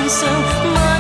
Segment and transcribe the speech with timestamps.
[0.09, 0.97] 上。